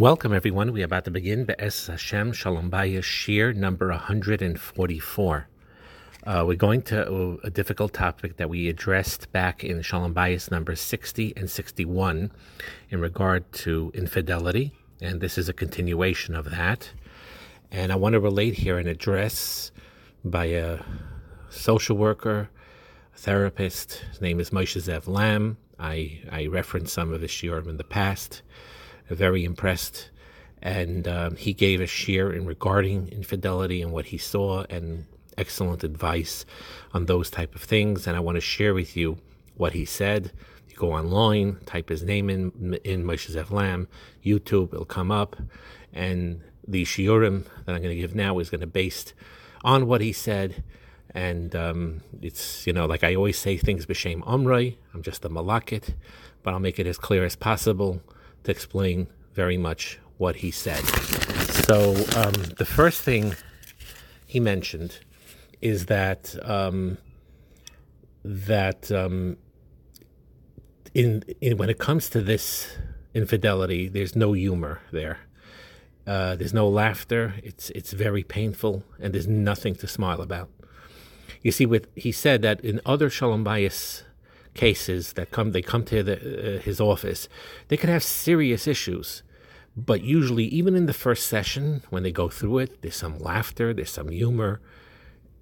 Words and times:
Welcome, 0.00 0.32
everyone. 0.32 0.72
We 0.72 0.82
are 0.82 0.84
about 0.84 1.06
to 1.06 1.10
begin 1.10 1.44
Be'ez 1.44 1.88
Hashem 1.88 2.32
Shalom 2.32 2.70
Bayis 2.70 3.02
Shiur 3.02 3.52
number 3.52 3.88
144. 3.88 5.48
Uh, 6.24 6.44
we're 6.46 6.54
going 6.54 6.82
to 6.82 7.40
a 7.42 7.50
difficult 7.50 7.94
topic 7.94 8.36
that 8.36 8.48
we 8.48 8.68
addressed 8.68 9.32
back 9.32 9.64
in 9.64 9.82
Shalom 9.82 10.14
Bayis 10.14 10.52
number 10.52 10.76
60 10.76 11.32
and 11.36 11.50
61 11.50 12.30
in 12.90 13.00
regard 13.00 13.50
to 13.54 13.90
infidelity, 13.92 14.72
and 15.00 15.20
this 15.20 15.36
is 15.36 15.48
a 15.48 15.52
continuation 15.52 16.36
of 16.36 16.48
that. 16.52 16.92
And 17.72 17.90
I 17.90 17.96
want 17.96 18.12
to 18.12 18.20
relate 18.20 18.54
here 18.54 18.78
an 18.78 18.86
address 18.86 19.72
by 20.24 20.44
a 20.44 20.78
social 21.50 21.96
worker, 21.96 22.50
a 23.16 23.18
therapist. 23.18 24.04
His 24.12 24.20
name 24.20 24.38
is 24.38 24.50
Moshe 24.50 24.80
Zev 24.80 25.08
Lam. 25.08 25.56
I, 25.76 26.20
I 26.30 26.46
referenced 26.46 26.94
some 26.94 27.12
of 27.12 27.20
his 27.20 27.32
shiurim 27.32 27.68
in 27.68 27.78
the 27.78 27.82
past 27.82 28.42
very 29.14 29.44
impressed. 29.44 30.10
And 30.60 31.06
um, 31.06 31.36
he 31.36 31.52
gave 31.52 31.80
a 31.80 31.84
shiur 31.84 32.34
in 32.34 32.44
regarding 32.44 33.08
infidelity 33.08 33.80
and 33.80 33.92
what 33.92 34.06
he 34.06 34.18
saw, 34.18 34.64
and 34.68 35.06
excellent 35.36 35.84
advice 35.84 36.44
on 36.92 37.06
those 37.06 37.30
type 37.30 37.54
of 37.54 37.62
things. 37.62 38.06
And 38.06 38.16
I 38.16 38.20
want 38.20 38.36
to 38.36 38.40
share 38.40 38.74
with 38.74 38.96
you 38.96 39.18
what 39.56 39.72
he 39.72 39.84
said. 39.84 40.32
You 40.68 40.76
go 40.76 40.92
online, 40.92 41.58
type 41.64 41.88
his 41.88 42.02
name 42.02 42.28
in 42.28 42.78
in 42.84 43.04
Moshe 43.04 43.30
Zev 43.30 43.50
Lam, 43.50 43.88
YouTube, 44.24 44.72
it'll 44.72 44.84
come 44.84 45.10
up, 45.10 45.36
and 45.92 46.42
the 46.66 46.84
shiurim 46.84 47.44
that 47.64 47.74
I'm 47.74 47.82
going 47.82 47.94
to 47.94 48.00
give 48.00 48.14
now 48.14 48.38
is 48.38 48.50
going 48.50 48.60
to 48.60 48.66
based 48.66 49.14
on 49.64 49.86
what 49.86 50.00
he 50.00 50.12
said. 50.12 50.62
And 51.14 51.56
um, 51.56 52.02
it's, 52.20 52.66
you 52.66 52.72
know, 52.74 52.84
like 52.84 53.02
I 53.02 53.14
always 53.14 53.38
say 53.38 53.56
things 53.56 53.86
b'shem 53.86 54.22
omrei. 54.24 54.76
I'm 54.92 55.02
just 55.02 55.24
a 55.24 55.30
malakit, 55.30 55.94
but 56.42 56.52
I'll 56.52 56.60
make 56.60 56.78
it 56.78 56.86
as 56.86 56.98
clear 56.98 57.24
as 57.24 57.34
possible 57.34 58.02
to 58.44 58.50
explain 58.50 59.08
very 59.34 59.56
much 59.56 59.98
what 60.18 60.36
he 60.36 60.50
said. 60.50 60.84
So 61.66 61.94
um, 62.16 62.32
the 62.56 62.64
first 62.66 63.02
thing 63.02 63.34
he 64.26 64.40
mentioned 64.40 64.98
is 65.60 65.86
that 65.86 66.34
um, 66.42 66.98
that 68.24 68.90
um, 68.92 69.36
in, 70.94 71.24
in 71.40 71.56
when 71.56 71.70
it 71.70 71.78
comes 71.78 72.08
to 72.10 72.20
this 72.20 72.76
infidelity, 73.14 73.88
there's 73.88 74.14
no 74.16 74.32
humor 74.32 74.80
there. 74.92 75.18
Uh, 76.06 76.36
there's 76.36 76.54
no 76.54 76.68
laughter. 76.68 77.34
It's 77.42 77.70
it's 77.70 77.92
very 77.92 78.22
painful, 78.22 78.82
and 78.98 79.12
there's 79.12 79.28
nothing 79.28 79.74
to 79.76 79.86
smile 79.86 80.20
about. 80.20 80.48
You 81.42 81.52
see, 81.52 81.66
with 81.66 81.86
he 81.94 82.12
said 82.12 82.42
that 82.42 82.60
in 82.62 82.80
other 82.86 83.10
shalom 83.10 83.44
bayis 83.44 84.02
cases 84.58 85.12
that 85.12 85.30
come 85.30 85.52
they 85.52 85.62
come 85.62 85.84
to 85.84 86.02
the, 86.02 86.16
uh, 86.16 86.60
his 86.68 86.80
office, 86.80 87.28
they 87.68 87.76
could 87.76 87.88
have 87.96 88.02
serious 88.02 88.66
issues. 88.66 89.22
But 89.76 90.02
usually, 90.02 90.46
even 90.46 90.74
in 90.74 90.86
the 90.86 91.00
first 91.06 91.28
session, 91.28 91.82
when 91.90 92.02
they 92.02 92.10
go 92.10 92.28
through 92.28 92.58
it, 92.64 92.82
there's 92.82 92.96
some 92.96 93.16
laughter, 93.18 93.72
there's 93.72 93.92
some 93.92 94.08
humor, 94.08 94.60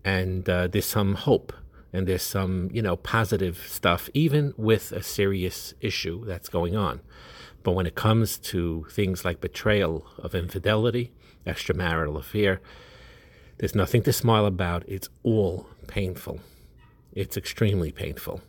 and 0.05 0.47
uh, 0.49 0.69
there's 0.69 0.93
some 0.99 1.15
hope, 1.15 1.55
and 1.95 2.07
there's 2.07 2.29
some 2.37 2.69
you 2.77 2.83
know 2.83 2.97
positive 2.97 3.57
stuff, 3.67 4.11
even 4.13 4.53
with 4.59 4.93
a 4.93 5.03
serious 5.03 5.73
issue 5.81 6.25
that's 6.27 6.51
going 6.51 6.77
on. 6.77 7.01
But 7.63 7.73
when 7.73 7.87
it 7.87 7.95
comes 7.95 8.39
to 8.53 8.87
things 8.91 9.25
like 9.25 9.41
betrayal 9.41 10.07
of 10.19 10.35
infidelity, 10.35 11.13
extramarital 11.47 12.19
affair, 12.19 12.61
there's 13.59 13.75
nothing 13.75 14.03
to 14.03 14.13
smile 14.13 14.45
about. 14.45 14.85
It's 14.87 15.09
all 15.23 15.67
painful. 15.87 16.41
It's 17.13 17.37
extremely 17.39 17.91
painful. 17.91 18.43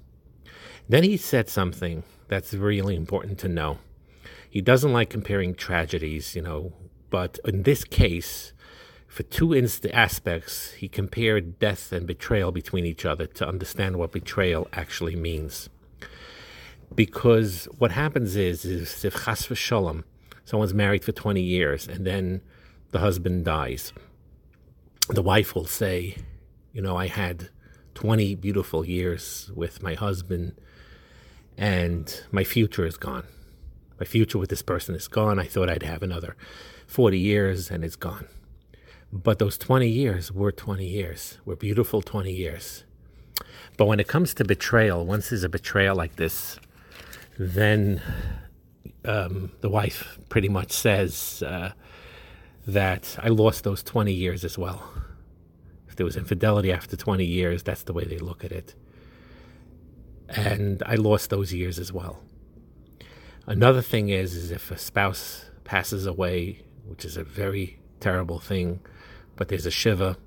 Then 0.90 1.04
he 1.04 1.18
said 1.18 1.50
something 1.50 2.04
that's 2.28 2.54
really 2.54 2.96
important 2.96 3.40
to 3.40 3.48
know. 3.48 3.80
He 4.50 4.62
doesn't 4.62 4.94
like 4.94 5.10
comparing 5.10 5.54
tragedies, 5.54 6.36
you 6.36 6.42
know, 6.42 6.74
but 7.10 7.40
in 7.46 7.64
this 7.64 7.84
case, 7.84 8.54
for 9.08 9.24
two 9.24 9.54
inst- 9.54 9.86
aspects, 9.88 10.74
he 10.74 10.88
compared 10.88 11.60
death 11.60 11.92
and 11.92 12.08
betrayal 12.08 12.52
between 12.52 12.86
each 12.86 13.06
other 13.06 13.26
to 13.26 13.48
understand 13.48 13.98
what 13.98 14.12
betrayal 14.12 14.68
actually 14.74 15.16
means. 15.16 15.70
Because 16.94 17.66
what 17.78 17.92
happens 17.92 18.36
is, 18.36 18.64
is 18.64 19.04
if 19.04 19.26
chas 19.26 19.48
v'sholem, 19.48 20.04
someone's 20.46 20.74
married 20.74 21.04
for 21.04 21.12
20 21.12 21.42
years 21.42 21.88
and 21.88 22.06
then 22.06 22.42
the 22.92 23.00
husband 23.00 23.44
dies, 23.44 23.92
the 25.10 25.22
wife 25.22 25.54
will 25.54 25.66
say, 25.66 26.18
you 26.72 26.82
know, 26.82 26.96
I 26.96 27.08
had 27.08 27.50
20 27.96 28.36
beautiful 28.36 28.86
years 28.86 29.52
with 29.56 29.82
my 29.82 29.96
husband 29.96 30.54
and 31.58 32.22
my 32.32 32.44
future 32.44 32.86
is 32.86 32.98
gone. 32.98 33.26
My 34.00 34.06
future 34.06 34.38
with 34.38 34.50
this 34.50 34.62
person 34.62 34.94
is 34.94 35.08
gone. 35.08 35.40
I 35.40 35.46
thought 35.46 35.70
I'd 35.70 35.84
have 35.84 36.04
another 36.04 36.36
40 36.86 37.18
years 37.18 37.72
and 37.72 37.84
it's 37.84 37.96
gone. 37.96 38.28
But 39.12 39.40
those 39.40 39.58
20 39.58 39.88
years 39.88 40.32
were 40.32 40.52
20 40.52 40.86
years, 40.86 41.40
were 41.46 41.56
beautiful 41.56 42.02
20 42.02 42.32
years. 42.32 42.84
But 43.76 43.86
when 43.86 44.00
it 44.00 44.08
comes 44.08 44.34
to 44.36 44.46
betrayal, 44.46 45.06
once 45.06 45.30
there's 45.30 45.44
a 45.44 45.50
betrayal 45.50 45.96
like 45.96 46.18
this, 46.18 46.60
then 47.40 48.02
um, 49.06 49.52
the 49.62 49.70
wife 49.70 50.20
pretty 50.30 50.50
much 50.50 50.72
says 50.72 51.42
uh, 51.46 51.72
that 52.68 53.18
I 53.24 53.30
lost 53.30 53.64
those 53.64 53.82
20 53.82 54.12
years 54.14 54.44
as 54.44 54.58
well. 54.58 54.92
If 55.88 55.96
there 55.96 56.06
was 56.06 56.18
infidelity 56.18 56.72
after 56.72 56.96
20 56.96 57.26
years, 57.26 57.64
that's 57.64 57.84
the 57.84 57.94
way 57.94 58.04
they 58.04 58.20
look 58.20 58.44
at 58.44 58.52
it 58.52 58.76
and 60.30 60.84
I 60.86 60.96
lost 60.96 61.30
those 61.30 61.54
years 61.54 61.80
as 61.80 61.92
well. 61.92 62.24
Another 63.46 63.82
thing 63.82 64.10
is, 64.10 64.36
is 64.36 64.52
if 64.52 64.72
a 64.72 64.78
spouse 64.78 65.46
passes 65.64 66.06
away, 66.06 66.66
which 66.86 67.06
is 67.06 67.16
a 67.18 67.24
very 67.24 67.80
terrible 68.00 68.40
thing, 68.40 68.82
but 69.36 69.48
there's 69.48 69.66
a 69.66 69.72
shiva, 69.72 70.18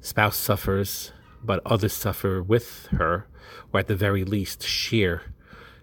spouse 0.00 0.36
suffers, 0.36 1.12
but 1.42 1.60
others 1.66 1.92
suffer 1.92 2.42
with 2.42 2.86
her, 2.92 3.26
or 3.72 3.80
at 3.80 3.88
the 3.88 3.96
very 3.96 4.24
least 4.24 4.62
share 4.62 5.22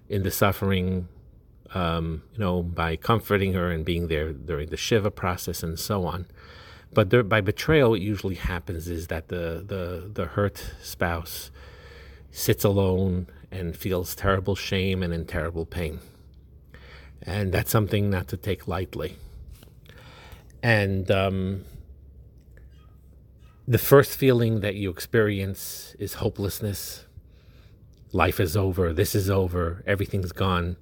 in 0.10 0.24
the 0.24 0.32
suffering, 0.32 1.08
um, 1.74 2.24
you 2.34 2.40
know, 2.40 2.64
by 2.64 2.96
comforting 2.96 3.54
her 3.54 3.70
and 3.72 3.86
being 3.86 4.08
there 4.08 4.32
during 4.34 4.70
the 4.70 4.78
shiva 4.78 5.12
process 5.12 5.62
and 5.62 5.78
so 5.78 6.06
on. 6.06 6.26
But 6.94 7.10
there, 7.10 7.24
by 7.24 7.42
betrayal, 7.42 7.92
what 7.92 8.02
usually 8.02 8.36
happens 8.36 8.88
is 8.88 9.08
that 9.08 9.28
the, 9.28 9.64
the, 9.66 10.10
the 10.12 10.26
hurt 10.28 10.72
spouse 10.82 11.52
sits 12.32 12.64
alone 12.64 13.28
and 13.52 13.76
feels 13.76 14.16
terrible 14.16 14.56
shame 14.56 15.02
and 15.04 15.14
in 15.14 15.26
terrible 15.26 15.66
pain. 15.66 16.00
And 17.22 17.52
that's 17.52 17.72
something 17.72 18.10
not 18.10 18.28
to 18.30 18.38
take 18.38 18.68
lightly. 18.68 19.18
And 20.62 21.10
um, 21.12 21.66
the 23.68 23.78
first 23.78 24.18
feeling 24.18 24.62
that 24.62 24.76
you 24.76 24.90
experience 24.90 25.96
is 26.00 26.16
hopelessness. 26.16 27.06
Life 28.12 28.40
is 28.40 28.56
over. 28.56 28.94
This 28.94 29.14
is 29.14 29.30
over. 29.30 29.84
Everything's 29.86 30.32
gone. 30.32 30.78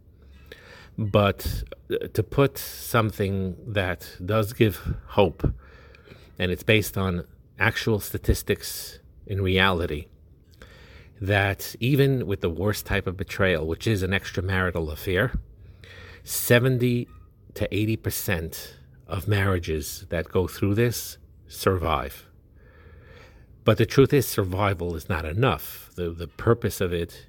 But 0.97 1.63
uh, 1.91 2.07
to 2.13 2.23
put 2.23 2.57
something 2.57 3.57
that 3.73 4.07
does 4.23 4.53
give 4.53 4.95
hope, 5.07 5.51
and 6.39 6.51
it's 6.51 6.63
based 6.63 6.97
on 6.97 7.25
actual 7.59 7.99
statistics 7.99 8.99
in 9.25 9.41
reality, 9.41 10.07
that 11.21 11.75
even 11.79 12.27
with 12.27 12.41
the 12.41 12.49
worst 12.49 12.85
type 12.85 13.07
of 13.07 13.17
betrayal, 13.17 13.65
which 13.65 13.87
is 13.87 14.03
an 14.03 14.11
extramarital 14.11 14.91
affair, 14.91 15.33
70 16.23 17.07
to 17.53 17.67
80% 17.69 18.73
of 19.07 19.27
marriages 19.27 20.05
that 20.09 20.29
go 20.29 20.47
through 20.47 20.75
this 20.75 21.17
survive. 21.47 22.25
But 23.63 23.77
the 23.77 23.85
truth 23.85 24.13
is, 24.13 24.27
survival 24.27 24.95
is 24.95 25.09
not 25.09 25.25
enough. 25.25 25.89
The, 25.95 26.09
the 26.11 26.27
purpose 26.27 26.81
of 26.81 26.93
it 26.93 27.27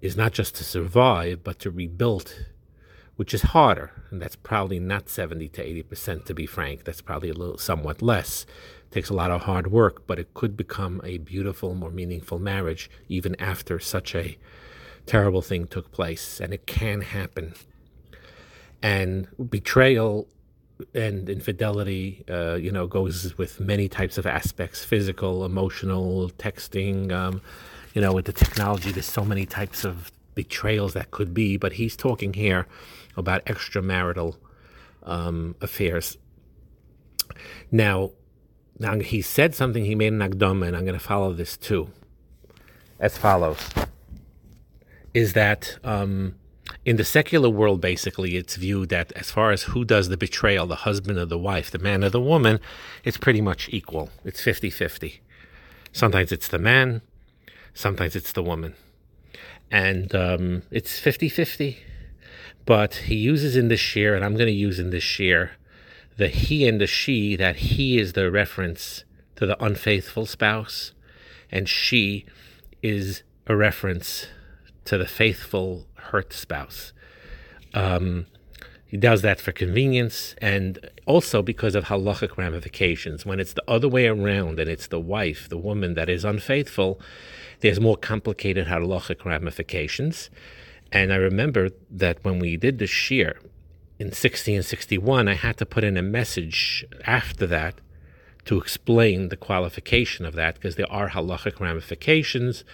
is 0.00 0.16
not 0.16 0.32
just 0.32 0.54
to 0.56 0.64
survive, 0.64 1.42
but 1.42 1.58
to 1.60 1.70
rebuild, 1.70 2.46
which 3.18 3.34
is 3.34 3.42
harder. 3.42 3.90
And 4.12 4.22
that's 4.22 4.36
probably 4.36 4.78
not 4.78 5.08
70 5.08 5.48
to 5.48 5.64
80%, 5.82 6.24
to 6.26 6.34
be 6.34 6.46
frank. 6.46 6.84
That's 6.84 7.00
probably 7.00 7.30
a 7.30 7.34
little 7.34 7.58
somewhat 7.58 8.00
less 8.00 8.46
It 8.84 8.92
takes 8.92 9.10
a 9.10 9.14
lot 9.14 9.32
of 9.32 9.40
hard 9.40 9.72
work, 9.72 10.06
but 10.06 10.20
it 10.20 10.34
could 10.34 10.56
become 10.56 11.00
a 11.02 11.18
beautiful, 11.18 11.74
more 11.74 11.90
meaningful 11.90 12.38
marriage 12.38 12.88
even 13.08 13.34
after 13.40 13.80
such 13.80 14.14
a 14.14 14.38
terrible 15.04 15.42
thing 15.42 15.66
took 15.66 15.90
place. 15.90 16.38
And 16.38 16.54
it 16.54 16.64
can 16.68 17.00
happen. 17.00 17.54
And 18.84 19.26
betrayal 19.50 20.28
and 20.94 21.28
infidelity, 21.28 22.24
uh, 22.30 22.54
you 22.54 22.70
know, 22.70 22.86
goes 22.86 23.36
with 23.36 23.58
many 23.58 23.88
types 23.88 24.16
of 24.16 24.26
aspects 24.26 24.84
physical, 24.84 25.44
emotional, 25.44 26.30
texting. 26.38 27.10
Um, 27.10 27.42
you 27.94 28.00
know, 28.00 28.12
with 28.12 28.26
the 28.26 28.32
technology, 28.32 28.92
there's 28.92 29.06
so 29.06 29.24
many 29.24 29.44
types 29.44 29.84
of 29.84 30.12
betrayals 30.38 30.92
that 30.92 31.10
could 31.10 31.34
be, 31.34 31.56
but 31.56 31.72
he's 31.72 31.96
talking 31.96 32.32
here 32.34 32.68
about 33.16 33.44
extramarital 33.46 34.36
um, 35.02 35.56
affairs. 35.60 36.16
Now, 37.72 38.12
now 38.78 39.00
he 39.00 39.20
said 39.20 39.52
something, 39.56 39.84
he 39.84 39.96
made 39.96 40.12
an 40.12 40.20
akdama, 40.20 40.68
and 40.68 40.76
I'm 40.76 40.84
going 40.84 41.00
to 41.02 41.08
follow 41.12 41.32
this 41.32 41.56
too, 41.56 41.90
as 43.00 43.18
follows: 43.18 43.58
is 45.12 45.32
that 45.32 45.76
um, 45.82 46.36
in 46.84 46.94
the 46.98 47.04
secular 47.04 47.50
world, 47.50 47.80
basically, 47.80 48.36
it's 48.36 48.54
viewed 48.54 48.90
that 48.90 49.10
as 49.16 49.32
far 49.32 49.50
as 49.50 49.64
who 49.64 49.84
does 49.84 50.08
the 50.08 50.16
betrayal, 50.16 50.68
the 50.68 50.84
husband 50.86 51.18
or 51.18 51.26
the 51.26 51.36
wife, 51.50 51.72
the 51.72 51.80
man 51.80 52.04
or 52.04 52.10
the 52.10 52.20
woman, 52.20 52.60
it's 53.02 53.16
pretty 53.16 53.40
much 53.40 53.68
equal. 53.72 54.10
It's 54.24 54.40
50 54.40 54.70
50. 54.70 55.20
Sometimes 55.90 56.30
it's 56.30 56.46
the 56.46 56.60
man, 56.60 57.02
sometimes 57.74 58.14
it's 58.14 58.30
the 58.30 58.44
woman. 58.44 58.74
And 59.70 60.14
um, 60.14 60.62
it's 60.70 60.98
50 60.98 61.28
50. 61.28 61.78
But 62.64 62.94
he 62.94 63.14
uses 63.14 63.56
in 63.56 63.68
this 63.68 63.80
shiur, 63.80 64.14
and 64.14 64.24
I'm 64.24 64.34
going 64.34 64.46
to 64.46 64.52
use 64.52 64.78
in 64.78 64.90
this 64.90 65.02
shiur, 65.02 65.50
the 66.18 66.28
he 66.28 66.68
and 66.68 66.80
the 66.80 66.86
she, 66.86 67.34
that 67.36 67.56
he 67.56 67.98
is 67.98 68.12
the 68.12 68.30
reference 68.30 69.04
to 69.36 69.46
the 69.46 69.62
unfaithful 69.64 70.26
spouse, 70.26 70.92
and 71.50 71.68
she 71.68 72.26
is 72.82 73.22
a 73.46 73.56
reference 73.56 74.26
to 74.84 74.98
the 74.98 75.06
faithful 75.06 75.86
hurt 75.94 76.32
spouse. 76.32 76.92
Um, 77.72 78.26
he 78.88 78.96
does 78.96 79.20
that 79.20 79.38
for 79.38 79.52
convenience 79.52 80.34
and 80.38 80.78
also 81.04 81.42
because 81.42 81.74
of 81.74 81.84
halachic 81.84 82.38
ramifications. 82.38 83.26
When 83.26 83.38
it's 83.38 83.52
the 83.52 83.62
other 83.68 83.86
way 83.86 84.06
around 84.06 84.58
and 84.58 84.68
it's 84.68 84.86
the 84.86 84.98
wife, 84.98 85.46
the 85.46 85.58
woman 85.58 85.92
that 85.92 86.08
is 86.08 86.24
unfaithful, 86.24 86.98
there's 87.60 87.78
more 87.78 87.98
complicated 87.98 88.66
halachic 88.66 89.26
ramifications. 89.26 90.30
And 90.90 91.12
I 91.12 91.16
remember 91.16 91.68
that 91.90 92.24
when 92.24 92.38
we 92.38 92.56
did 92.56 92.78
the 92.78 92.86
shiur 92.86 93.36
in 93.98 94.06
1661, 94.06 95.28
I 95.28 95.34
had 95.34 95.58
to 95.58 95.66
put 95.66 95.84
in 95.84 95.98
a 95.98 96.02
message 96.02 96.86
after 97.04 97.46
that 97.46 97.82
to 98.46 98.58
explain 98.58 99.28
the 99.28 99.36
qualification 99.36 100.24
of 100.24 100.34
that 100.34 100.54
because 100.54 100.76
there 100.76 100.90
are 100.90 101.10
halachic 101.10 101.60
ramifications 101.60 102.64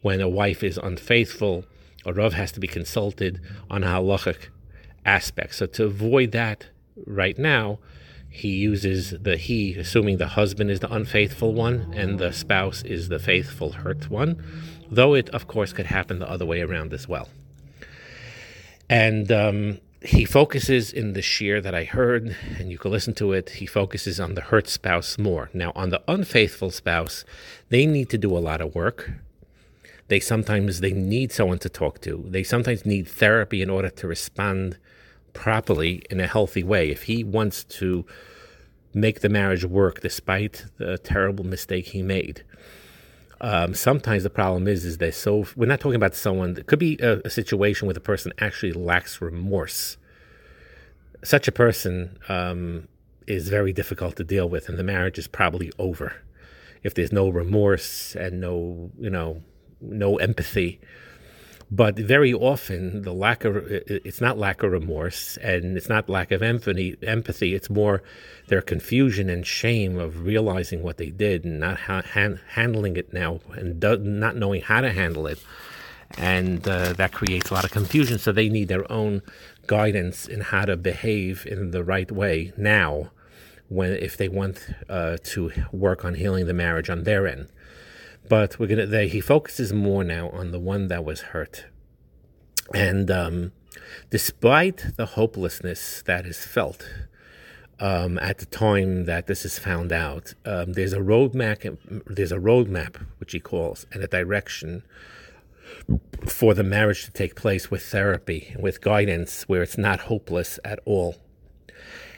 when 0.00 0.22
a 0.22 0.28
wife 0.28 0.64
is 0.64 0.78
unfaithful. 0.78 1.66
A 2.06 2.14
rav 2.14 2.32
has 2.32 2.50
to 2.52 2.60
be 2.60 2.66
consulted 2.66 3.42
on 3.68 3.82
halachic 3.82 4.48
aspects. 5.04 5.58
So 5.58 5.66
to 5.66 5.84
avoid 5.84 6.32
that 6.32 6.68
right 7.06 7.38
now, 7.38 7.78
he 8.28 8.48
uses 8.48 9.10
the 9.10 9.36
he, 9.36 9.74
assuming 9.74 10.16
the 10.16 10.28
husband 10.28 10.70
is 10.70 10.80
the 10.80 10.92
unfaithful 10.92 11.54
one 11.54 11.92
and 11.94 12.18
the 12.18 12.32
spouse 12.32 12.82
is 12.82 13.08
the 13.08 13.20
faithful 13.20 13.70
hurt 13.72 14.10
one, 14.10 14.42
though 14.90 15.14
it, 15.14 15.28
of 15.30 15.46
course, 15.46 15.72
could 15.72 15.86
happen 15.86 16.18
the 16.18 16.28
other 16.28 16.44
way 16.44 16.60
around 16.60 16.92
as 16.92 17.06
well. 17.06 17.28
And 18.90 19.30
um, 19.30 19.78
he 20.04 20.24
focuses 20.24 20.92
in 20.92 21.12
the 21.12 21.20
shiur 21.20 21.62
that 21.62 21.74
I 21.74 21.84
heard, 21.84 22.36
and 22.58 22.70
you 22.70 22.78
can 22.78 22.90
listen 22.90 23.14
to 23.14 23.32
it. 23.32 23.50
He 23.50 23.66
focuses 23.66 24.20
on 24.20 24.34
the 24.34 24.42
hurt 24.42 24.68
spouse 24.68 25.16
more. 25.16 25.48
Now, 25.54 25.72
on 25.74 25.90
the 25.90 26.02
unfaithful 26.08 26.70
spouse, 26.70 27.24
they 27.68 27.86
need 27.86 28.10
to 28.10 28.18
do 28.18 28.36
a 28.36 28.40
lot 28.40 28.60
of 28.60 28.74
work. 28.74 29.12
They 30.08 30.20
sometimes 30.20 30.80
they 30.80 30.92
need 30.92 31.32
someone 31.32 31.58
to 31.60 31.68
talk 31.68 32.00
to. 32.02 32.24
They 32.28 32.42
sometimes 32.42 32.84
need 32.84 33.08
therapy 33.08 33.62
in 33.62 33.70
order 33.70 33.88
to 33.90 34.06
respond 34.06 34.76
properly 35.34 36.02
in 36.10 36.20
a 36.20 36.26
healthy 36.26 36.62
way. 36.62 36.90
If 36.90 37.04
he 37.04 37.22
wants 37.22 37.64
to 37.64 38.06
make 38.94 39.20
the 39.20 39.28
marriage 39.28 39.64
work 39.64 40.00
despite 40.00 40.64
the 40.78 40.96
terrible 40.98 41.44
mistake 41.44 41.88
he 41.88 42.02
made, 42.02 42.42
um, 43.40 43.74
sometimes 43.74 44.22
the 44.22 44.30
problem 44.30 44.66
is 44.66 44.84
is 44.84 44.98
they're 44.98 45.12
so 45.12 45.46
we're 45.54 45.66
not 45.66 45.80
talking 45.80 45.96
about 45.96 46.14
someone 46.14 46.56
it 46.56 46.66
could 46.66 46.78
be 46.78 46.96
a, 47.00 47.20
a, 47.26 47.30
situation 47.30 47.86
where 47.86 47.94
the 47.94 48.00
person 48.00 48.32
actually 48.38 48.72
lacks 48.72 49.20
remorse 49.20 49.98
such 51.22 51.46
a 51.46 51.52
person 51.52 52.18
um, 52.28 52.88
is 53.26 53.48
very 53.48 53.72
difficult 53.72 54.16
to 54.16 54.24
deal 54.24 54.48
with 54.48 54.68
and 54.68 54.78
the 54.78 54.84
marriage 54.84 55.18
is 55.18 55.26
probably 55.26 55.70
over 55.78 56.14
if 56.82 56.94
there's 56.94 57.12
no 57.12 57.28
remorse 57.28 58.14
and 58.14 58.40
no 58.40 58.90
you 58.98 59.10
know 59.10 59.42
no 59.80 60.16
empathy 60.16 60.80
but 61.76 61.94
very 62.14 62.32
often, 62.32 63.02
the 63.02 63.12
lack 63.12 63.44
of 63.44 63.52
it's 64.08 64.20
not 64.20 64.38
lack 64.46 64.62
of 64.62 64.70
remorse 64.70 65.36
and 65.38 65.76
it's 65.78 65.88
not 65.88 66.08
lack 66.08 66.30
of 66.30 66.40
empathy. 66.42 66.96
Empathy. 67.02 67.50
It's 67.54 67.70
more 67.80 67.96
their 68.50 68.62
confusion 68.62 69.26
and 69.34 69.42
shame 69.46 69.98
of 69.98 70.10
realizing 70.24 70.82
what 70.82 70.96
they 70.98 71.10
did 71.10 71.44
and 71.44 71.58
not 71.66 71.76
ha- 71.86 72.08
han- 72.16 72.40
handling 72.58 72.96
it 72.96 73.12
now 73.12 73.40
and 73.58 73.80
do- 73.80 73.98
not 73.98 74.36
knowing 74.36 74.62
how 74.70 74.80
to 74.82 74.92
handle 74.92 75.26
it, 75.26 75.40
and 76.16 76.68
uh, 76.68 76.92
that 77.00 77.12
creates 77.12 77.50
a 77.50 77.54
lot 77.54 77.64
of 77.64 77.72
confusion. 77.80 78.18
So 78.18 78.30
they 78.30 78.48
need 78.48 78.68
their 78.68 78.90
own 79.00 79.22
guidance 79.66 80.28
in 80.34 80.40
how 80.52 80.64
to 80.66 80.76
behave 80.76 81.46
in 81.46 81.70
the 81.72 81.82
right 81.82 82.10
way 82.12 82.52
now, 82.56 83.10
when 83.68 83.92
if 83.92 84.16
they 84.16 84.28
want 84.28 84.56
uh, 84.88 85.16
to 85.32 85.50
work 85.72 86.04
on 86.04 86.14
healing 86.14 86.46
the 86.46 86.54
marriage 86.54 86.90
on 86.90 87.02
their 87.02 87.26
end. 87.26 87.48
But 88.28 88.58
we're 88.58 88.66
gonna. 88.66 88.86
They, 88.86 89.08
he 89.08 89.20
focuses 89.20 89.72
more 89.72 90.02
now 90.02 90.30
on 90.30 90.50
the 90.50 90.58
one 90.58 90.88
that 90.88 91.04
was 91.04 91.20
hurt, 91.20 91.66
and 92.72 93.10
um, 93.10 93.52
despite 94.10 94.96
the 94.96 95.06
hopelessness 95.06 96.02
that 96.06 96.24
is 96.24 96.44
felt 96.44 96.88
um, 97.78 98.18
at 98.18 98.38
the 98.38 98.46
time 98.46 99.04
that 99.04 99.26
this 99.26 99.44
is 99.44 99.58
found 99.58 99.92
out, 99.92 100.34
um, 100.46 100.72
there's 100.72 100.94
a 100.94 101.00
roadmap. 101.00 101.76
There's 102.06 102.32
a 102.32 102.38
roadmap 102.38 102.96
which 103.18 103.32
he 103.32 103.40
calls 103.40 103.86
and 103.92 104.02
a 104.02 104.06
direction 104.06 104.84
for 106.26 106.54
the 106.54 106.62
marriage 106.62 107.04
to 107.04 107.10
take 107.10 107.34
place 107.34 107.70
with 107.70 107.84
therapy, 107.84 108.54
with 108.58 108.80
guidance, 108.80 109.42
where 109.44 109.62
it's 109.62 109.78
not 109.78 110.00
hopeless 110.00 110.58
at 110.64 110.78
all. 110.84 111.16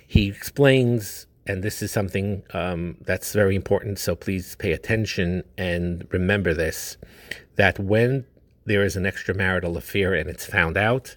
He 0.06 0.28
explains 0.28 1.26
and 1.46 1.62
this 1.62 1.82
is 1.82 1.90
something 1.93 2.43
um, 2.52 2.96
that's 3.02 3.32
very 3.32 3.54
important. 3.54 3.98
So 3.98 4.14
please 4.14 4.56
pay 4.56 4.72
attention 4.72 5.43
and 5.56 6.06
remember 6.10 6.54
this: 6.54 6.96
that 7.56 7.78
when 7.78 8.26
there 8.64 8.84
is 8.84 8.96
an 8.96 9.04
extramarital 9.04 9.76
affair 9.76 10.14
and 10.14 10.28
it's 10.28 10.46
found 10.46 10.76
out, 10.76 11.16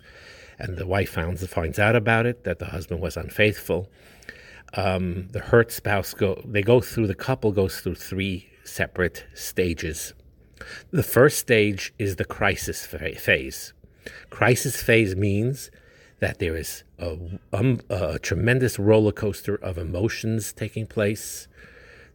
and 0.60 0.78
the 0.78 0.86
wife 0.88 1.12
finds 1.12 1.46
finds 1.48 1.80
out 1.80 1.96
about 1.96 2.26
it 2.26 2.44
that 2.44 2.60
the 2.60 2.66
husband 2.66 3.02
was 3.02 3.18
unfaithful, 3.18 3.90
um, 4.74 5.28
the 5.32 5.40
hurt 5.40 5.72
spouse 5.72 6.14
go 6.14 6.42
they 6.46 6.62
go 6.62 6.80
through 6.82 7.08
the 7.08 7.16
couple 7.16 7.52
goes 7.52 7.82
through 7.82 7.96
three 7.96 8.50
separate 8.64 9.26
stages. 9.34 10.14
The 10.92 11.04
first 11.04 11.38
stage 11.38 11.94
is 11.98 12.18
the 12.18 12.26
crisis 12.26 12.86
phase. 12.86 13.74
Crisis 14.30 14.82
phase 14.82 15.16
means 15.16 15.72
that 16.20 16.40
there 16.40 16.56
is 16.56 16.84
a, 16.98 17.18
um, 17.54 17.80
a 17.90 18.20
tremendous 18.20 18.78
roller 18.78 19.12
coaster 19.12 19.56
of 19.56 19.78
emotions 19.78 20.54
taking 20.54 20.86
place. 20.86 21.48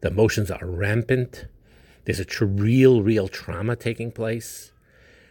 The 0.00 0.08
emotions 0.08 0.50
are 0.50 0.66
rampant. 0.66 1.46
There's 2.04 2.20
a 2.20 2.24
tr- 2.24 2.44
real, 2.44 3.02
real 3.02 3.28
trauma 3.28 3.76
taking 3.76 4.12
place. 4.12 4.72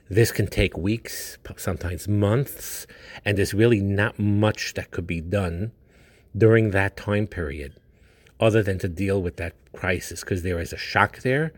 This 0.09 0.31
can 0.31 0.47
take 0.47 0.77
weeks, 0.77 1.37
sometimes 1.57 2.07
months, 2.07 2.87
and 3.23 3.37
there's 3.37 3.53
really 3.53 3.79
not 3.79 4.19
much 4.19 4.73
that 4.73 4.91
could 4.91 5.07
be 5.07 5.21
done 5.21 5.71
during 6.35 6.71
that 6.71 6.98
time 6.98 7.27
period 7.27 7.74
other 8.39 8.63
than 8.63 8.79
to 8.79 8.88
deal 8.89 9.21
with 9.21 9.38
that 9.38 9.53
crisis 9.74 10.21
because 10.21 10.43
there 10.43 10.59
is 10.59 10.74
a 10.74 10.77
shock 10.77 11.19
there 11.19 11.53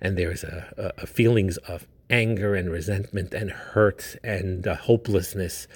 and 0.00 0.16
there 0.16 0.30
is 0.30 0.42
a, 0.44 0.92
a, 0.98 1.02
a 1.02 1.06
feelings 1.06 1.56
of 1.58 1.86
anger 2.08 2.54
and 2.54 2.70
resentment 2.70 3.34
and 3.34 3.50
hurt 3.50 4.16
and 4.24 4.66
uh, 4.66 4.74
hopelessness 4.74 5.68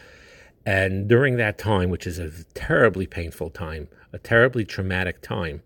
and 0.67 1.09
during 1.09 1.37
that 1.37 1.59
time, 1.59 1.91
which 1.91 2.07
is 2.07 2.19
a 2.19 2.31
terribly 2.55 3.07
painful 3.07 3.51
time, 3.51 3.89
a 4.13 4.19
terribly 4.19 4.65
traumatic 4.65 5.21
time, 5.21 5.63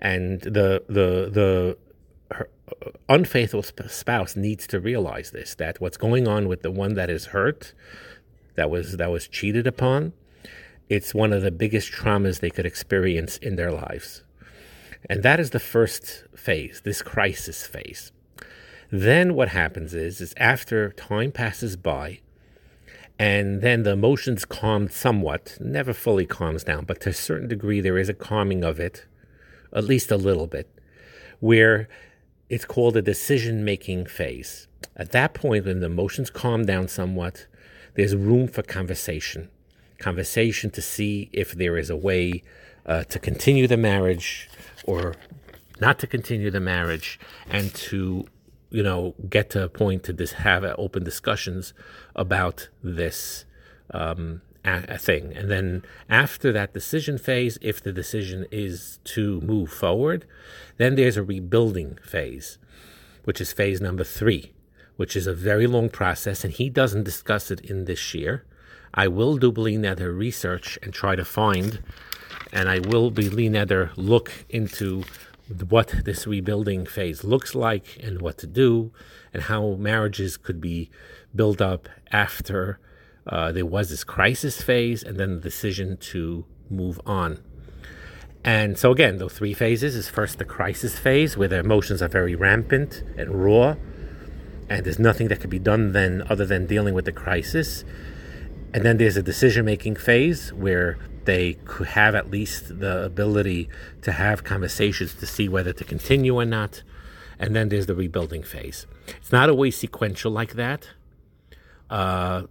and 0.00 0.40
the 0.42 0.82
the 0.88 1.30
the 1.30 1.78
uh, 2.30 2.44
unfaithful 3.08 3.62
spouse 3.62 4.36
needs 4.36 4.66
to 4.66 4.80
realize 4.80 5.30
this 5.30 5.54
that 5.54 5.80
what's 5.80 5.96
going 5.96 6.28
on 6.28 6.48
with 6.48 6.62
the 6.62 6.70
one 6.70 6.94
that 6.94 7.10
is 7.10 7.26
hurt, 7.26 7.72
that 8.54 8.70
was 8.70 8.96
that 8.98 9.10
was 9.10 9.28
cheated 9.28 9.66
upon, 9.66 10.12
it's 10.88 11.14
one 11.14 11.32
of 11.32 11.42
the 11.42 11.50
biggest 11.50 11.90
traumas 11.90 12.40
they 12.40 12.50
could 12.50 12.66
experience 12.66 13.38
in 13.38 13.56
their 13.56 13.72
lives. 13.72 14.24
And 15.08 15.22
that 15.22 15.40
is 15.40 15.50
the 15.50 15.58
first 15.58 16.24
phase, 16.36 16.82
this 16.84 17.02
crisis 17.02 17.66
phase. 17.66 18.12
Then 18.90 19.34
what 19.34 19.48
happens 19.48 19.94
is 19.94 20.20
is 20.20 20.34
after 20.36 20.90
time 20.92 21.32
passes 21.32 21.76
by, 21.76 22.20
and 23.22 23.60
then 23.60 23.84
the 23.84 23.92
emotions 23.92 24.44
calm 24.44 24.88
somewhat, 24.88 25.56
never 25.60 25.92
fully 25.92 26.26
calms 26.26 26.64
down, 26.64 26.84
but 26.84 27.00
to 27.02 27.10
a 27.10 27.12
certain 27.12 27.46
degree, 27.46 27.80
there 27.80 27.96
is 27.96 28.08
a 28.08 28.14
calming 28.14 28.64
of 28.64 28.80
it, 28.80 29.06
at 29.72 29.84
least 29.84 30.10
a 30.10 30.16
little 30.16 30.48
bit, 30.48 30.68
where 31.38 31.88
it's 32.48 32.64
called 32.64 32.96
a 32.96 33.00
decision 33.00 33.64
making 33.64 34.06
phase. 34.06 34.66
At 34.96 35.12
that 35.12 35.34
point, 35.34 35.66
when 35.66 35.78
the 35.78 35.86
emotions 35.86 36.30
calm 36.30 36.66
down 36.66 36.88
somewhat, 36.88 37.46
there's 37.94 38.16
room 38.16 38.48
for 38.48 38.64
conversation. 38.64 39.50
Conversation 39.98 40.70
to 40.70 40.82
see 40.82 41.30
if 41.32 41.52
there 41.52 41.78
is 41.78 41.90
a 41.90 41.96
way 41.96 42.42
uh, 42.86 43.04
to 43.04 43.20
continue 43.20 43.68
the 43.68 43.76
marriage 43.76 44.50
or 44.82 45.14
not 45.80 46.00
to 46.00 46.08
continue 46.08 46.50
the 46.50 46.58
marriage 46.58 47.20
and 47.48 47.72
to 47.74 48.26
you 48.72 48.82
know, 48.82 49.14
get 49.28 49.50
to 49.50 49.62
a 49.62 49.68
point 49.68 50.04
to 50.04 50.26
have 50.38 50.64
open 50.78 51.04
discussions 51.04 51.74
about 52.16 52.68
this 52.82 53.44
um, 53.92 54.40
a, 54.64 54.98
thing. 54.98 55.32
And 55.36 55.50
then 55.50 55.82
after 56.08 56.52
that 56.52 56.72
decision 56.72 57.18
phase, 57.18 57.58
if 57.60 57.82
the 57.82 57.92
decision 57.92 58.46
is 58.50 58.98
to 59.04 59.40
move 59.42 59.70
forward, 59.70 60.24
then 60.78 60.94
there's 60.94 61.16
a 61.16 61.22
rebuilding 61.22 61.98
phase, 62.02 62.58
which 63.24 63.40
is 63.40 63.52
phase 63.52 63.80
number 63.80 64.04
three, 64.04 64.52
which 64.96 65.16
is 65.16 65.26
a 65.26 65.34
very 65.34 65.66
long 65.66 65.88
process, 65.90 66.44
and 66.44 66.54
he 66.54 66.70
doesn't 66.70 67.04
discuss 67.04 67.50
it 67.50 67.60
in 67.60 67.84
this 67.84 68.14
year. 68.14 68.44
I 68.94 69.08
will 69.08 69.36
do 69.36 69.52
Bli 69.52 69.76
Neder 69.76 70.16
research 70.16 70.78
and 70.82 70.92
try 70.92 71.16
to 71.16 71.24
find, 71.24 71.82
and 72.52 72.68
I 72.68 72.78
will 72.78 73.10
Bli 73.10 73.48
Neder 73.48 73.90
look 73.96 74.32
into 74.48 75.04
what 75.68 76.04
this 76.04 76.26
rebuilding 76.26 76.86
phase 76.86 77.24
looks 77.24 77.54
like 77.54 77.98
and 78.02 78.22
what 78.22 78.38
to 78.38 78.46
do, 78.46 78.92
and 79.32 79.44
how 79.44 79.74
marriages 79.74 80.36
could 80.36 80.60
be 80.60 80.90
built 81.34 81.60
up 81.60 81.88
after 82.10 82.78
uh, 83.26 83.52
there 83.52 83.66
was 83.66 83.90
this 83.90 84.04
crisis 84.04 84.60
phase 84.62 85.02
and 85.02 85.18
then 85.18 85.36
the 85.36 85.40
decision 85.40 85.96
to 85.96 86.44
move 86.68 87.00
on. 87.06 87.38
And 88.44 88.76
so, 88.76 88.90
again, 88.90 89.18
those 89.18 89.34
three 89.34 89.54
phases 89.54 89.94
is 89.94 90.08
first 90.08 90.38
the 90.38 90.44
crisis 90.44 90.98
phase, 90.98 91.36
where 91.36 91.46
the 91.46 91.60
emotions 91.60 92.02
are 92.02 92.08
very 92.08 92.34
rampant 92.34 93.04
and 93.16 93.30
raw, 93.44 93.76
and 94.68 94.84
there's 94.84 94.98
nothing 94.98 95.28
that 95.28 95.40
could 95.40 95.50
be 95.50 95.60
done 95.60 95.92
then 95.92 96.24
other 96.28 96.44
than 96.44 96.66
dealing 96.66 96.94
with 96.94 97.04
the 97.04 97.12
crisis. 97.12 97.84
And 98.74 98.84
then 98.84 98.96
there's 98.96 99.16
a 99.16 99.22
decision 99.22 99.64
making 99.64 99.96
phase 99.96 100.52
where 100.52 100.98
they 101.24 101.54
could 101.64 101.88
have 101.88 102.14
at 102.14 102.30
least 102.30 102.80
the 102.80 103.04
ability 103.04 103.68
to 104.02 104.12
have 104.12 104.44
conversations 104.44 105.14
to 105.14 105.26
see 105.26 105.48
whether 105.48 105.72
to 105.72 105.84
continue 105.84 106.36
or 106.36 106.44
not. 106.44 106.82
And 107.38 107.54
then 107.54 107.68
there's 107.68 107.86
the 107.86 107.94
rebuilding 107.94 108.42
phase. 108.42 108.86
It's 109.18 109.32
not 109.32 109.50
always 109.50 109.76
sequential 109.76 110.32
like 110.32 110.54
that. 110.54 110.88
Uh, 111.90 112.44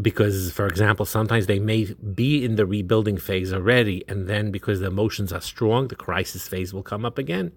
because, 0.00 0.52
for 0.52 0.66
example, 0.66 1.06
sometimes 1.06 1.46
they 1.46 1.60
may 1.60 1.84
be 1.84 2.44
in 2.44 2.56
the 2.56 2.66
rebuilding 2.66 3.16
phase 3.16 3.52
already, 3.52 4.04
and 4.08 4.26
then 4.26 4.50
because 4.50 4.80
the 4.80 4.86
emotions 4.86 5.32
are 5.32 5.40
strong, 5.40 5.88
the 5.88 5.94
crisis 5.94 6.48
phase 6.48 6.74
will 6.74 6.82
come 6.82 7.04
up 7.04 7.16
again, 7.16 7.52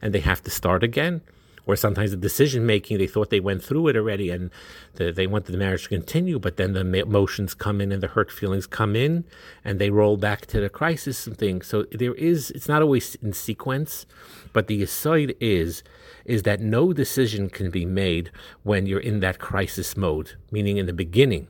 and 0.00 0.14
they 0.14 0.20
have 0.20 0.42
to 0.44 0.50
start 0.50 0.84
again 0.84 1.22
or 1.66 1.76
sometimes 1.76 2.10
the 2.10 2.16
decision 2.16 2.66
making 2.66 2.98
they 2.98 3.06
thought 3.06 3.30
they 3.30 3.40
went 3.40 3.62
through 3.62 3.88
it 3.88 3.96
already 3.96 4.30
and 4.30 4.50
the, 4.94 5.12
they 5.12 5.26
wanted 5.26 5.52
the 5.52 5.58
marriage 5.58 5.84
to 5.84 5.88
continue 5.88 6.38
but 6.38 6.56
then 6.56 6.72
the 6.72 6.80
emotions 7.00 7.54
come 7.54 7.80
in 7.80 7.92
and 7.92 8.02
the 8.02 8.08
hurt 8.08 8.30
feelings 8.30 8.66
come 8.66 8.96
in 8.96 9.24
and 9.64 9.78
they 9.78 9.90
roll 9.90 10.16
back 10.16 10.46
to 10.46 10.60
the 10.60 10.68
crisis 10.68 11.26
and 11.26 11.36
things. 11.36 11.66
So 11.66 11.84
there 11.84 12.14
is 12.14 12.50
it's 12.50 12.68
not 12.68 12.82
always 12.82 13.14
in 13.16 13.32
sequence 13.32 14.06
but 14.52 14.66
the 14.66 14.82
aside 14.82 15.34
is 15.40 15.82
is 16.24 16.42
that 16.42 16.60
no 16.60 16.92
decision 16.92 17.48
can 17.48 17.70
be 17.70 17.84
made 17.84 18.30
when 18.62 18.86
you're 18.86 19.00
in 19.00 19.20
that 19.20 19.38
crisis 19.38 19.96
mode 19.96 20.32
meaning 20.50 20.76
in 20.76 20.86
the 20.86 20.92
beginning 20.92 21.48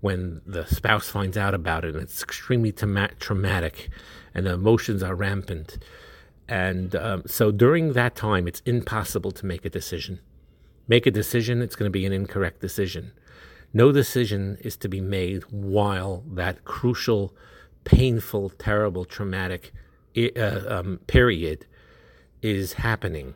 when 0.00 0.40
the 0.46 0.66
spouse 0.66 1.08
finds 1.08 1.36
out 1.36 1.54
about 1.54 1.84
it 1.84 1.94
and 1.94 2.02
it's 2.02 2.22
extremely 2.22 2.72
traumatic 2.72 3.90
and 4.34 4.46
the 4.46 4.52
emotions 4.52 5.02
are 5.02 5.14
rampant 5.14 5.78
and 6.50 6.96
um, 6.96 7.22
so 7.26 7.52
during 7.52 7.92
that 7.92 8.16
time, 8.16 8.48
it's 8.48 8.60
impossible 8.66 9.30
to 9.30 9.46
make 9.46 9.64
a 9.64 9.70
decision. 9.70 10.18
Make 10.88 11.06
a 11.06 11.12
decision, 11.12 11.62
it's 11.62 11.76
going 11.76 11.86
to 11.86 11.96
be 11.96 12.04
an 12.04 12.12
incorrect 12.12 12.60
decision. 12.60 13.12
No 13.72 13.92
decision 13.92 14.58
is 14.60 14.76
to 14.78 14.88
be 14.88 15.00
made 15.00 15.44
while 15.52 16.24
that 16.26 16.64
crucial, 16.64 17.32
painful, 17.84 18.50
terrible, 18.50 19.04
traumatic 19.04 19.72
uh, 20.18 20.62
um, 20.66 20.98
period 21.06 21.66
is 22.42 22.72
happening. 22.72 23.34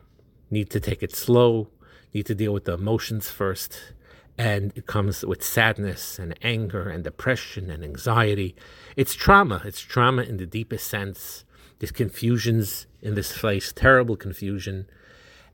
Need 0.51 0.69
to 0.71 0.81
take 0.81 1.01
it 1.01 1.15
slow, 1.15 1.69
need 2.13 2.25
to 2.25 2.35
deal 2.35 2.51
with 2.51 2.65
the 2.65 2.73
emotions 2.73 3.29
first. 3.29 3.93
And 4.37 4.73
it 4.75 4.87
comes 4.87 5.23
with 5.23 5.41
sadness 5.41 6.19
and 6.19 6.37
anger 6.41 6.89
and 6.89 7.05
depression 7.05 7.69
and 7.69 7.81
anxiety. 7.81 8.57
It's 8.97 9.13
trauma. 9.13 9.61
It's 9.63 9.79
trauma 9.79 10.23
in 10.23 10.35
the 10.35 10.45
deepest 10.45 10.89
sense. 10.89 11.44
There's 11.79 11.91
confusions 11.91 12.87
in 13.01 13.15
this 13.15 13.37
place, 13.37 13.73
terrible 13.73 14.15
confusion. 14.15 14.87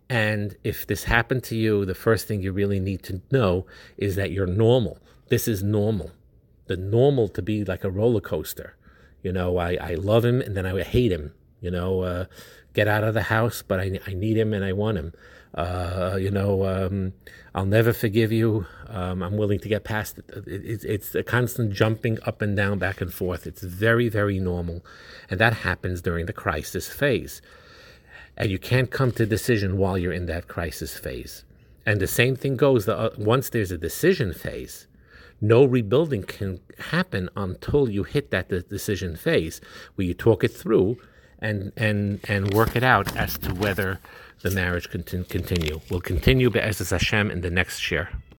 And 0.09 0.57
if 0.63 0.85
this 0.85 1.05
happened 1.05 1.43
to 1.45 1.55
you, 1.55 1.85
the 1.85 1.95
first 1.95 2.27
thing 2.27 2.41
you 2.41 2.51
really 2.51 2.79
need 2.79 3.03
to 3.03 3.21
know 3.31 3.65
is 3.97 4.15
that 4.15 4.31
you're 4.31 4.47
normal. 4.47 4.99
This 5.29 5.47
is 5.47 5.63
normal. 5.63 6.11
The 6.67 6.77
normal 6.77 7.27
to 7.29 7.41
be 7.41 7.63
like 7.63 7.83
a 7.83 7.89
roller 7.89 8.21
coaster. 8.21 8.75
You 9.23 9.31
know, 9.31 9.57
I, 9.57 9.77
I 9.81 9.93
love 9.95 10.25
him 10.25 10.41
and 10.41 10.55
then 10.55 10.65
I 10.65 10.81
hate 10.83 11.11
him. 11.11 11.33
You 11.61 11.71
know, 11.71 12.01
uh, 12.01 12.25
get 12.73 12.87
out 12.87 13.03
of 13.03 13.13
the 13.13 13.23
house, 13.23 13.61
but 13.61 13.79
I, 13.79 13.99
I 14.07 14.13
need 14.13 14.37
him 14.37 14.53
and 14.53 14.65
I 14.65 14.73
want 14.73 14.97
him. 14.97 15.13
Uh, 15.53 16.17
you 16.19 16.31
know, 16.31 16.65
um, 16.65 17.13
I'll 17.53 17.65
never 17.65 17.91
forgive 17.91 18.31
you. 18.31 18.65
Um, 18.87 19.21
I'm 19.21 19.37
willing 19.37 19.59
to 19.59 19.69
get 19.69 19.83
past 19.83 20.17
it. 20.17 20.25
It, 20.47 20.83
It's 20.85 21.13
a 21.13 21.23
constant 21.23 21.73
jumping 21.73 22.19
up 22.25 22.41
and 22.41 22.55
down, 22.55 22.79
back 22.79 23.01
and 23.01 23.13
forth. 23.13 23.45
It's 23.45 23.61
very, 23.61 24.07
very 24.07 24.39
normal. 24.39 24.85
And 25.29 25.39
that 25.39 25.53
happens 25.53 26.01
during 26.01 26.25
the 26.25 26.33
crisis 26.33 26.87
phase. 26.87 27.41
And 28.37 28.49
you 28.49 28.59
can't 28.59 28.89
come 28.89 29.11
to 29.13 29.25
decision 29.25 29.77
while 29.77 29.97
you're 29.97 30.13
in 30.13 30.25
that 30.27 30.47
crisis 30.47 30.97
phase. 30.97 31.43
And 31.85 31.99
the 31.99 32.07
same 32.07 32.35
thing 32.35 32.55
goes 32.55 32.85
the, 32.85 32.97
uh, 32.97 33.09
once 33.17 33.49
there's 33.49 33.71
a 33.71 33.77
decision 33.77 34.33
phase. 34.33 34.87
No 35.41 35.65
rebuilding 35.65 36.23
can 36.23 36.59
happen 36.77 37.27
until 37.35 37.89
you 37.89 38.03
hit 38.03 38.29
that 38.29 38.49
decision 38.69 39.15
phase 39.15 39.59
where 39.95 40.05
you 40.05 40.13
talk 40.13 40.43
it 40.43 40.53
through 40.53 40.97
and 41.39 41.71
and 41.75 42.19
and 42.27 42.53
work 42.53 42.75
it 42.75 42.83
out 42.83 43.15
as 43.17 43.37
to 43.39 43.53
whether 43.55 43.99
the 44.41 44.51
marriage 44.51 44.89
can 44.89 45.03
continue. 45.03 45.81
Will 45.89 46.01
continue 46.01 46.49
Be'ezras 46.49 46.91
Hashem 46.91 47.31
in 47.31 47.41
the 47.41 47.51
next 47.51 47.79
shiur. 47.79 48.07